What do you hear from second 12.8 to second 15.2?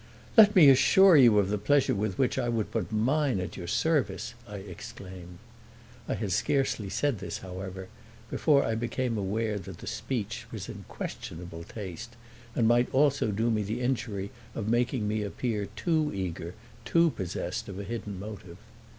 also do me the injury of making